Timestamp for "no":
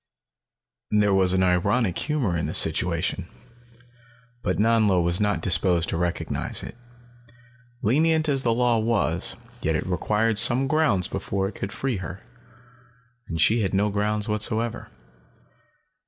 13.75-13.91